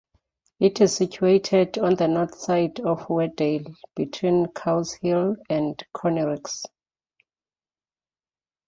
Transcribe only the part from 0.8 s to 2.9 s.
is situated on the north side